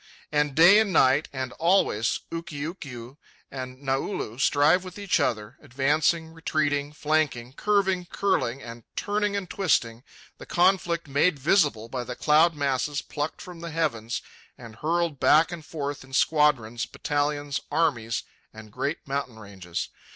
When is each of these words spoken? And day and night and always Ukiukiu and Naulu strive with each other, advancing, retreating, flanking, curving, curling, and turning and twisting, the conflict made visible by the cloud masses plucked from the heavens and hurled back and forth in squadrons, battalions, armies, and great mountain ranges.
And 0.31 0.55
day 0.55 0.79
and 0.79 0.91
night 0.91 1.27
and 1.31 1.51
always 1.59 2.21
Ukiukiu 2.31 3.17
and 3.51 3.83
Naulu 3.83 4.39
strive 4.39 4.83
with 4.83 4.97
each 4.97 5.19
other, 5.19 5.57
advancing, 5.61 6.29
retreating, 6.33 6.91
flanking, 6.91 7.53
curving, 7.53 8.05
curling, 8.07 8.63
and 8.63 8.81
turning 8.95 9.35
and 9.35 9.47
twisting, 9.47 10.01
the 10.39 10.47
conflict 10.47 11.07
made 11.07 11.37
visible 11.37 11.87
by 11.87 12.03
the 12.03 12.15
cloud 12.15 12.55
masses 12.55 13.03
plucked 13.03 13.43
from 13.43 13.59
the 13.59 13.69
heavens 13.69 14.23
and 14.57 14.77
hurled 14.77 15.19
back 15.19 15.51
and 15.51 15.63
forth 15.67 16.03
in 16.03 16.13
squadrons, 16.13 16.87
battalions, 16.87 17.59
armies, 17.71 18.23
and 18.51 18.71
great 18.71 19.07
mountain 19.07 19.37
ranges. 19.37 19.89